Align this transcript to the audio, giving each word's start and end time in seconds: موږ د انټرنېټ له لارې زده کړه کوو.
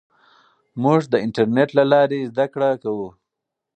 موږ 0.83 1.01
د 1.11 1.15
انټرنېټ 1.25 1.69
له 1.79 1.83
لارې 1.91 2.19
زده 2.31 2.45
کړه 2.53 2.69
کوو. 2.83 3.09